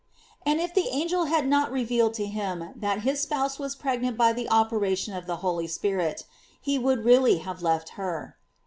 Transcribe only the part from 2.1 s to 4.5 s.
to him that his spouse was pregnant by the